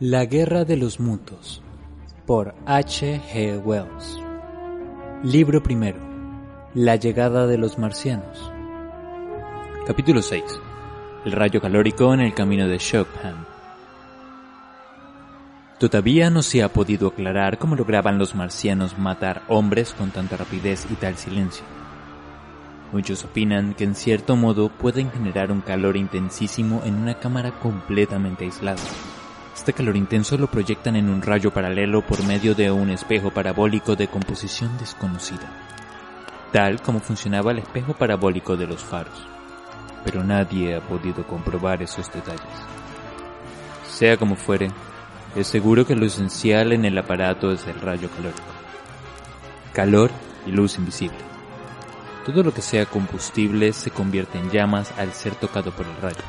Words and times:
La 0.00 0.26
Guerra 0.26 0.64
de 0.64 0.76
los 0.76 1.00
Mutos 1.00 1.60
por 2.24 2.54
H. 2.66 3.20
G. 3.32 3.60
Wells 3.64 4.20
Libro 5.24 5.60
primero 5.60 5.98
La 6.72 6.94
llegada 6.94 7.48
de 7.48 7.58
los 7.58 7.80
marcianos 7.80 8.52
Capítulo 9.88 10.22
6 10.22 10.44
El 11.24 11.32
rayo 11.32 11.60
calórico 11.60 12.14
en 12.14 12.20
el 12.20 12.32
camino 12.32 12.68
de 12.68 12.78
Shockham 12.78 13.44
Todavía 15.80 16.30
no 16.30 16.42
se 16.42 16.62
ha 16.62 16.72
podido 16.72 17.08
aclarar 17.08 17.58
cómo 17.58 17.74
lograban 17.74 18.18
los 18.18 18.36
marcianos 18.36 18.96
matar 18.98 19.42
hombres 19.48 19.94
con 19.94 20.12
tanta 20.12 20.36
rapidez 20.36 20.86
y 20.92 20.94
tal 20.94 21.16
silencio. 21.16 21.64
Muchos 22.92 23.24
opinan 23.24 23.74
que 23.74 23.82
en 23.82 23.96
cierto 23.96 24.36
modo 24.36 24.68
pueden 24.68 25.10
generar 25.10 25.50
un 25.50 25.60
calor 25.60 25.96
intensísimo 25.96 26.82
en 26.84 26.94
una 26.94 27.14
cámara 27.14 27.50
completamente 27.58 28.44
aislada. 28.44 28.82
Este 29.58 29.72
calor 29.72 29.96
intenso 29.96 30.38
lo 30.38 30.46
proyectan 30.46 30.94
en 30.94 31.10
un 31.10 31.20
rayo 31.20 31.52
paralelo 31.52 32.00
por 32.00 32.24
medio 32.24 32.54
de 32.54 32.70
un 32.70 32.90
espejo 32.90 33.32
parabólico 33.32 33.96
de 33.96 34.06
composición 34.06 34.78
desconocida, 34.78 35.50
tal 36.52 36.80
como 36.80 37.00
funcionaba 37.00 37.50
el 37.50 37.58
espejo 37.58 37.92
parabólico 37.92 38.56
de 38.56 38.68
los 38.68 38.80
faros. 38.80 39.26
Pero 40.04 40.22
nadie 40.22 40.76
ha 40.76 40.80
podido 40.80 41.26
comprobar 41.26 41.82
esos 41.82 42.10
detalles. 42.12 42.40
Sea 43.90 44.16
como 44.16 44.36
fuere, 44.36 44.70
es 45.34 45.48
seguro 45.48 45.84
que 45.84 45.96
lo 45.96 46.06
esencial 46.06 46.72
en 46.72 46.84
el 46.84 46.96
aparato 46.96 47.50
es 47.50 47.66
el 47.66 47.80
rayo 47.80 48.08
calórico. 48.10 48.40
Calor 49.72 50.12
y 50.46 50.52
luz 50.52 50.78
invisible. 50.78 51.18
Todo 52.24 52.44
lo 52.44 52.54
que 52.54 52.62
sea 52.62 52.86
combustible 52.86 53.72
se 53.72 53.90
convierte 53.90 54.38
en 54.38 54.50
llamas 54.50 54.92
al 54.96 55.12
ser 55.12 55.34
tocado 55.34 55.72
por 55.72 55.84
el 55.84 55.96
rayo. 56.00 56.24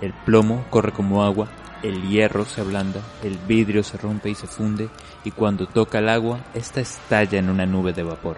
El 0.00 0.12
plomo 0.12 0.64
corre 0.70 0.92
como 0.92 1.24
agua, 1.24 1.48
el 1.82 2.08
hierro 2.08 2.44
se 2.44 2.60
ablanda, 2.60 3.00
el 3.22 3.38
vidrio 3.38 3.82
se 3.82 3.96
rompe 3.98 4.30
y 4.30 4.34
se 4.34 4.46
funde, 4.46 4.88
y 5.24 5.30
cuando 5.30 5.66
toca 5.66 5.98
el 5.98 6.08
agua, 6.08 6.40
ésta 6.54 6.80
estalla 6.80 7.38
en 7.38 7.50
una 7.50 7.66
nube 7.66 7.92
de 7.92 8.02
vapor. 8.02 8.36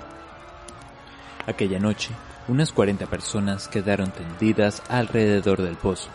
Aquella 1.46 1.78
noche, 1.78 2.10
unas 2.48 2.72
40 2.72 3.06
personas 3.06 3.68
quedaron 3.68 4.10
tendidas 4.10 4.82
alrededor 4.88 5.62
del 5.62 5.76
pozo, 5.76 6.08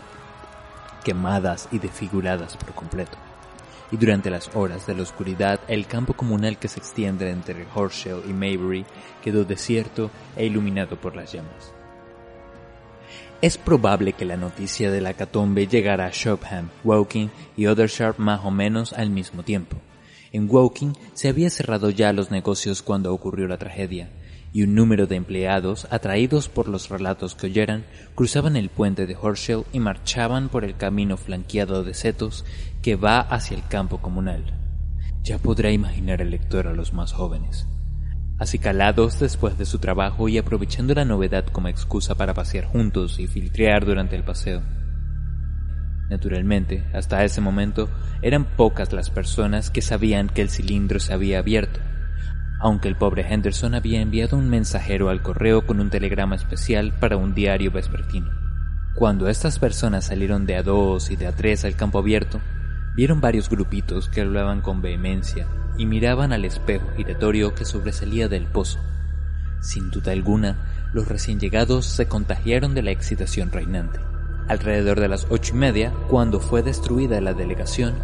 quemadas 1.04 1.68
y 1.72 1.78
desfiguradas 1.78 2.56
por 2.56 2.74
completo 2.74 3.16
y 3.90 3.96
durante 3.96 4.30
las 4.30 4.50
horas 4.54 4.86
de 4.86 4.94
la 4.94 5.02
oscuridad 5.02 5.60
el 5.68 5.86
campo 5.86 6.14
comunal 6.14 6.58
que 6.58 6.68
se 6.68 6.80
extiende 6.80 7.30
entre 7.30 7.66
Horshell 7.74 8.22
y 8.28 8.32
Maybury 8.32 8.84
quedó 9.22 9.44
desierto 9.44 10.10
e 10.36 10.46
iluminado 10.46 10.96
por 10.96 11.14
las 11.14 11.32
llamas. 11.32 11.72
Es 13.42 13.58
probable 13.58 14.14
que 14.14 14.24
la 14.24 14.38
noticia 14.38 14.90
de 14.90 15.02
la 15.02 15.12
catombe 15.12 15.66
llegara 15.66 16.06
a 16.06 16.10
Shopham, 16.10 16.70
Woking 16.84 17.30
y 17.54 17.66
Ottersharp 17.66 18.18
más 18.18 18.40
o 18.44 18.50
menos 18.50 18.94
al 18.94 19.10
mismo 19.10 19.42
tiempo. 19.42 19.76
En 20.32 20.48
Woking 20.50 20.94
se 21.12 21.28
había 21.28 21.50
cerrado 21.50 21.90
ya 21.90 22.14
los 22.14 22.30
negocios 22.30 22.80
cuando 22.80 23.12
ocurrió 23.12 23.46
la 23.46 23.58
tragedia, 23.58 24.08
y 24.54 24.62
un 24.62 24.74
número 24.74 25.06
de 25.06 25.16
empleados, 25.16 25.86
atraídos 25.90 26.48
por 26.48 26.66
los 26.66 26.88
relatos 26.88 27.34
que 27.34 27.48
oyeran, 27.48 27.84
cruzaban 28.14 28.56
el 28.56 28.70
puente 28.70 29.06
de 29.06 29.14
Horshell 29.14 29.64
y 29.70 29.80
marchaban 29.80 30.48
por 30.48 30.64
el 30.64 30.74
camino 30.78 31.18
flanqueado 31.18 31.84
de 31.84 31.92
setos 31.92 32.46
que 32.80 32.96
va 32.96 33.20
hacia 33.20 33.54
el 33.54 33.66
campo 33.68 33.98
comunal. 33.98 34.44
Ya 35.22 35.36
podrá 35.36 35.72
imaginar 35.72 36.22
el 36.22 36.30
lector 36.30 36.68
a 36.68 36.72
los 36.72 36.94
más 36.94 37.12
jóvenes. 37.12 37.66
Acicalados 38.38 39.18
después 39.18 39.56
de 39.58 39.64
su 39.64 39.78
trabajo 39.78 40.28
y 40.28 40.38
aprovechando 40.38 40.94
la 40.94 41.04
novedad 41.04 41.46
como 41.46 41.68
excusa 41.68 42.14
para 42.14 42.34
pasear 42.34 42.66
juntos 42.66 43.18
y 43.18 43.26
filtrear 43.26 43.84
durante 43.84 44.16
el 44.16 44.24
paseo. 44.24 44.62
Naturalmente, 46.10 46.84
hasta 46.92 47.24
ese 47.24 47.40
momento, 47.40 47.88
eran 48.22 48.44
pocas 48.44 48.92
las 48.92 49.10
personas 49.10 49.70
que 49.70 49.82
sabían 49.82 50.28
que 50.28 50.42
el 50.42 50.50
cilindro 50.50 51.00
se 51.00 51.12
había 51.12 51.38
abierto 51.38 51.80
aunque 52.58 52.88
el 52.88 52.96
pobre 52.96 53.26
Henderson 53.28 53.74
había 53.74 54.00
enviado 54.00 54.36
un 54.36 54.48
mensajero 54.48 55.10
al 55.10 55.22
correo 55.22 55.66
con 55.66 55.80
un 55.80 55.90
telegrama 55.90 56.36
especial 56.36 56.92
para 56.98 57.16
un 57.16 57.34
diario 57.34 57.70
vespertino. 57.70 58.30
Cuando 58.94 59.28
estas 59.28 59.58
personas 59.58 60.06
salieron 60.06 60.46
de 60.46 60.56
a 60.56 60.62
dos 60.62 61.10
y 61.10 61.16
de 61.16 61.26
a 61.26 61.32
tres 61.32 61.64
al 61.64 61.76
campo 61.76 61.98
abierto, 61.98 62.40
vieron 62.96 63.20
varios 63.20 63.48
grupitos 63.48 64.08
que 64.08 64.22
hablaban 64.22 64.62
con 64.62 64.82
vehemencia 64.82 65.46
y 65.78 65.86
miraban 65.86 66.32
al 66.32 66.44
espejo 66.44 66.88
giratorio 66.96 67.54
que 67.54 67.64
sobresalía 67.64 68.28
del 68.28 68.46
pozo. 68.46 68.78
Sin 69.60 69.90
duda 69.90 70.12
alguna, 70.12 70.90
los 70.92 71.06
recién 71.06 71.38
llegados 71.38 71.86
se 71.86 72.08
contagiaron 72.08 72.74
de 72.74 72.82
la 72.82 72.90
excitación 72.90 73.52
reinante. 73.52 74.00
Alrededor 74.48 75.00
de 75.00 75.08
las 75.08 75.26
ocho 75.28 75.54
y 75.54 75.58
media, 75.58 75.92
cuando 76.08 76.40
fue 76.40 76.62
destruida 76.62 77.20
la 77.20 77.34
delegación, 77.34 77.94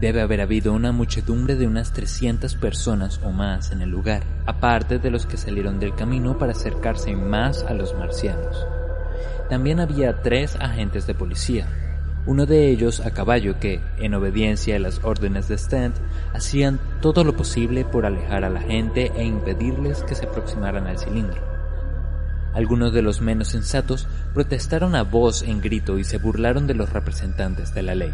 Debe 0.00 0.20
haber 0.20 0.40
habido 0.40 0.72
una 0.72 0.92
muchedumbre 0.92 1.54
de 1.54 1.66
unas 1.66 1.92
300 1.92 2.56
personas 2.56 3.20
o 3.22 3.30
más 3.30 3.70
en 3.70 3.80
el 3.80 3.90
lugar, 3.90 4.22
aparte 4.44 4.98
de 4.98 5.10
los 5.10 5.24
que 5.24 5.36
salieron 5.36 5.78
del 5.78 5.94
camino 5.94 6.36
para 6.36 6.52
acercarse 6.52 7.14
más 7.14 7.62
a 7.62 7.74
los 7.74 7.94
marcianos. 7.94 8.66
También 9.48 9.78
había 9.78 10.20
tres 10.20 10.56
agentes 10.56 11.06
de 11.06 11.14
policía, 11.14 11.68
uno 12.26 12.46
de 12.46 12.70
ellos 12.70 13.00
a 13.00 13.10
caballo 13.10 13.60
que, 13.60 13.80
en 13.98 14.14
obediencia 14.14 14.76
a 14.76 14.78
las 14.78 15.04
órdenes 15.04 15.48
de 15.48 15.58
Stent, 15.58 15.96
hacían 16.32 16.80
todo 17.02 17.22
lo 17.22 17.36
posible 17.36 17.84
por 17.84 18.06
alejar 18.06 18.44
a 18.44 18.50
la 18.50 18.60
gente 18.60 19.12
e 19.16 19.24
impedirles 19.24 20.02
que 20.04 20.14
se 20.14 20.24
aproximaran 20.24 20.86
al 20.86 20.98
cilindro. 20.98 21.42
Algunos 22.54 22.94
de 22.94 23.02
los 23.02 23.20
menos 23.20 23.48
sensatos 23.48 24.06
protestaron 24.32 24.94
a 24.94 25.02
voz 25.02 25.42
en 25.42 25.60
grito 25.60 25.98
y 25.98 26.04
se 26.04 26.18
burlaron 26.18 26.66
de 26.66 26.74
los 26.74 26.90
representantes 26.92 27.74
de 27.74 27.82
la 27.82 27.94
ley. 27.94 28.12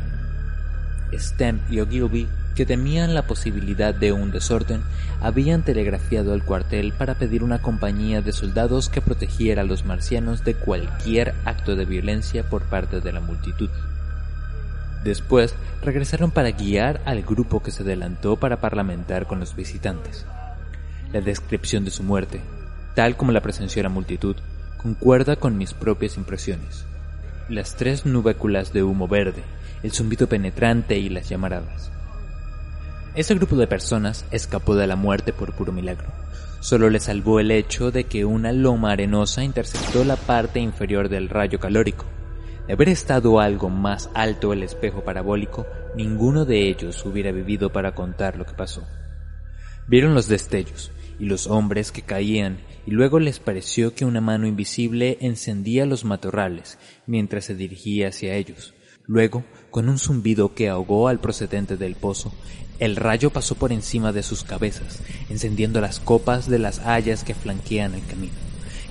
Stem 1.12 1.60
y 1.68 1.80
Ogilvy, 1.80 2.26
que 2.56 2.66
temían 2.66 3.14
la 3.14 3.26
posibilidad 3.26 3.94
de 3.94 4.12
un 4.12 4.32
desorden, 4.32 4.82
habían 5.20 5.62
telegrafiado 5.62 6.32
al 6.32 6.44
cuartel 6.44 6.92
para 6.92 7.14
pedir 7.14 7.44
una 7.44 7.60
compañía 7.60 8.22
de 8.22 8.32
soldados 8.32 8.88
que 8.88 9.00
protegiera 9.00 9.62
a 9.62 9.66
los 9.66 9.84
marcianos 9.84 10.42
de 10.42 10.54
cualquier 10.54 11.34
acto 11.44 11.76
de 11.76 11.84
violencia 11.84 12.42
por 12.42 12.62
parte 12.62 13.00
de 13.00 13.12
la 13.12 13.20
multitud. 13.20 13.70
Después 15.04 15.54
regresaron 15.82 16.30
para 16.30 16.50
guiar 16.50 17.00
al 17.04 17.22
grupo 17.22 17.62
que 17.62 17.70
se 17.70 17.82
adelantó 17.82 18.36
para 18.36 18.60
parlamentar 18.60 19.26
con 19.26 19.40
los 19.40 19.56
visitantes. 19.56 20.26
La 21.12 21.20
descripción 21.20 21.84
de 21.84 21.90
su 21.90 22.02
muerte, 22.02 22.40
tal 22.94 23.16
como 23.16 23.32
la 23.32 23.40
presenció 23.40 23.82
la 23.82 23.88
multitud, 23.88 24.36
concuerda 24.76 25.36
con 25.36 25.56
mis 25.56 25.72
propias 25.72 26.16
impresiones. 26.16 26.84
Las 27.48 27.76
tres 27.76 28.06
nubéculas 28.06 28.72
de 28.72 28.82
humo 28.82 29.08
verde, 29.08 29.42
el 29.82 29.92
zumbido 29.92 30.28
penetrante 30.28 30.98
y 30.98 31.08
las 31.08 31.28
llamaradas. 31.28 31.90
Ese 33.14 33.34
grupo 33.34 33.56
de 33.56 33.66
personas 33.66 34.24
escapó 34.30 34.76
de 34.76 34.86
la 34.86 34.96
muerte 34.96 35.32
por 35.32 35.52
puro 35.52 35.72
milagro. 35.72 36.06
Solo 36.60 36.90
le 36.90 37.00
salvó 37.00 37.40
el 37.40 37.50
hecho 37.50 37.90
de 37.90 38.04
que 38.04 38.24
una 38.24 38.52
loma 38.52 38.92
arenosa 38.92 39.42
interceptó 39.42 40.04
la 40.04 40.16
parte 40.16 40.60
inferior 40.60 41.08
del 41.08 41.28
rayo 41.28 41.58
calórico. 41.58 42.04
De 42.70 42.74
haber 42.74 42.90
estado 42.90 43.40
algo 43.40 43.68
más 43.68 44.10
alto 44.14 44.52
el 44.52 44.62
espejo 44.62 45.02
parabólico, 45.02 45.66
ninguno 45.96 46.44
de 46.44 46.68
ellos 46.68 47.04
hubiera 47.04 47.32
vivido 47.32 47.72
para 47.72 47.96
contar 47.96 48.36
lo 48.36 48.46
que 48.46 48.52
pasó. 48.52 48.86
Vieron 49.88 50.14
los 50.14 50.28
destellos 50.28 50.92
y 51.18 51.24
los 51.24 51.48
hombres 51.48 51.90
que 51.90 52.02
caían 52.02 52.58
y 52.86 52.92
luego 52.92 53.18
les 53.18 53.40
pareció 53.40 53.92
que 53.96 54.04
una 54.04 54.20
mano 54.20 54.46
invisible 54.46 55.18
encendía 55.20 55.84
los 55.84 56.04
matorrales 56.04 56.78
mientras 57.08 57.46
se 57.46 57.56
dirigía 57.56 58.10
hacia 58.10 58.36
ellos. 58.36 58.72
Luego, 59.04 59.42
con 59.72 59.88
un 59.88 59.98
zumbido 59.98 60.54
que 60.54 60.68
ahogó 60.68 61.08
al 61.08 61.18
procedente 61.18 61.76
del 61.76 61.96
pozo, 61.96 62.32
el 62.78 62.94
rayo 62.94 63.30
pasó 63.30 63.56
por 63.56 63.72
encima 63.72 64.12
de 64.12 64.22
sus 64.22 64.44
cabezas, 64.44 65.02
encendiendo 65.28 65.80
las 65.80 65.98
copas 65.98 66.48
de 66.48 66.60
las 66.60 66.78
hayas 66.86 67.24
que 67.24 67.34
flanquean 67.34 67.94
el 67.94 68.06
camino, 68.06 68.34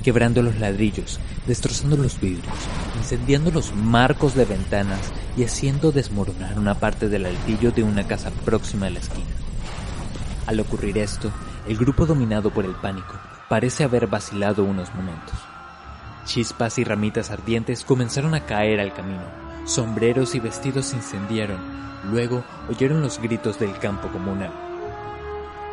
quebrando 0.03 0.41
los 0.41 0.59
ladrillos, 0.59 1.19
destrozando 1.45 1.97
los 1.97 2.19
vidrios, 2.19 2.53
incendiando 2.97 3.51
los 3.51 3.73
marcos 3.75 4.35
de 4.35 4.45
ventanas 4.45 4.99
y 5.37 5.43
haciendo 5.43 5.91
desmoronar 5.91 6.57
una 6.57 6.75
parte 6.75 7.09
del 7.09 7.25
altillo 7.25 7.71
de 7.71 7.83
una 7.83 8.07
casa 8.07 8.31
próxima 8.45 8.87
a 8.87 8.89
la 8.89 8.99
esquina. 8.99 9.27
Al 10.47 10.59
ocurrir 10.59 10.97
esto, 10.97 11.31
el 11.67 11.77
grupo 11.77 12.05
dominado 12.05 12.51
por 12.51 12.65
el 12.65 12.75
pánico 12.75 13.15
parece 13.47 13.83
haber 13.83 14.07
vacilado 14.07 14.63
unos 14.63 14.93
momentos. 14.95 15.35
Chispas 16.25 16.77
y 16.77 16.83
ramitas 16.83 17.31
ardientes 17.31 17.83
comenzaron 17.83 18.33
a 18.35 18.45
caer 18.45 18.79
al 18.79 18.93
camino, 18.93 19.49
Sombreros 19.69 20.33
y 20.33 20.39
vestidos 20.39 20.87
se 20.87 20.95
incendiaron. 20.95 21.59
Luego 22.09 22.43
oyeron 22.69 23.01
los 23.01 23.21
gritos 23.21 23.59
del 23.59 23.77
campo 23.77 24.07
comunal. 24.07 24.68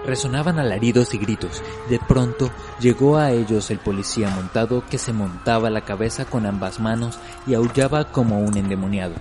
Resonaban 0.07 0.61
alaridos 0.61 1.15
y 1.15 1.19
gritos. 1.19 1.63
De 1.91 1.99
pronto 1.99 2.49
llegó 2.79 3.17
a 3.17 3.33
ellos 3.33 3.73
el 3.73 3.81
policía 3.81 4.31
montado 4.31 4.85
que 4.89 4.99
se 4.99 5.13
montaba 5.13 5.69
la 5.69 5.81
cabeza 5.81 6.25
con 6.25 6.47
ambas 6.47 6.79
manos 6.79 7.19
y 7.45 7.55
aullaba 7.55 8.05
como 8.13 8.39
un 8.39 8.57
endemoniado. 8.57 9.15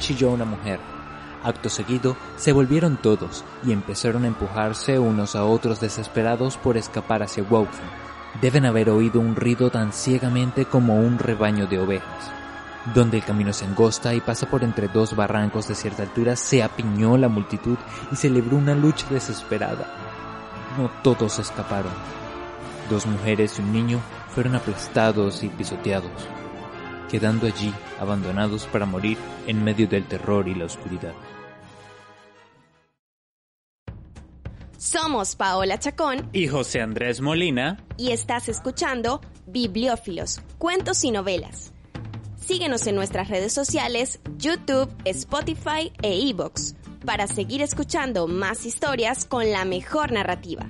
Chilló 0.00 0.32
una 0.32 0.44
mujer. 0.44 0.80
Acto 1.44 1.68
seguido 1.68 2.16
se 2.36 2.50
volvieron 2.50 2.96
todos 2.96 3.44
y 3.64 3.70
empezaron 3.70 4.24
a 4.24 4.26
empujarse 4.26 4.98
unos 4.98 5.36
a 5.36 5.44
otros 5.44 5.80
desesperados 5.80 6.56
por 6.56 6.76
escapar 6.76 7.22
hacia 7.22 7.44
Woking. 7.44 7.70
Deben 8.40 8.66
haber 8.66 8.90
oído 8.90 9.20
un 9.20 9.36
ruido 9.36 9.70
tan 9.70 9.92
ciegamente 9.92 10.64
como 10.64 10.98
un 10.98 11.20
rebaño 11.20 11.68
de 11.68 11.78
ovejas. 11.78 12.32
Donde 12.94 13.16
el 13.18 13.24
camino 13.24 13.52
se 13.52 13.64
angosta 13.64 14.14
y 14.14 14.20
pasa 14.20 14.48
por 14.48 14.62
entre 14.62 14.88
dos 14.88 15.16
barrancos 15.16 15.66
de 15.66 15.74
cierta 15.74 16.04
altura, 16.04 16.36
se 16.36 16.62
apiñó 16.62 17.16
la 17.16 17.28
multitud 17.28 17.76
y 18.12 18.16
celebró 18.16 18.56
una 18.56 18.74
lucha 18.74 19.06
desesperada. 19.10 19.92
No 20.78 20.90
todos 21.02 21.38
escaparon. 21.38 21.92
Dos 22.88 23.06
mujeres 23.06 23.58
y 23.58 23.62
un 23.62 23.72
niño 23.72 24.00
fueron 24.28 24.54
aplastados 24.54 25.42
y 25.42 25.48
pisoteados, 25.48 26.12
quedando 27.10 27.46
allí 27.46 27.74
abandonados 28.00 28.66
para 28.66 28.86
morir 28.86 29.18
en 29.46 29.64
medio 29.64 29.88
del 29.88 30.04
terror 30.04 30.46
y 30.46 30.54
la 30.54 30.66
oscuridad. 30.66 31.14
Somos 34.78 35.34
Paola 35.34 35.78
Chacón 35.78 36.28
y 36.32 36.46
José 36.46 36.80
Andrés 36.80 37.20
Molina 37.20 37.78
y 37.96 38.12
estás 38.12 38.48
escuchando 38.48 39.20
Bibliófilos, 39.46 40.40
Cuentos 40.58 41.02
y 41.02 41.10
Novelas. 41.10 41.72
Síguenos 42.46 42.86
en 42.86 42.94
nuestras 42.94 43.28
redes 43.28 43.52
sociales, 43.52 44.20
YouTube, 44.38 44.88
Spotify 45.04 45.90
e 46.00 46.14
iBox 46.14 46.76
para 47.04 47.26
seguir 47.26 47.60
escuchando 47.60 48.28
más 48.28 48.66
historias 48.66 49.24
con 49.24 49.50
la 49.50 49.64
mejor 49.64 50.12
narrativa. 50.12 50.64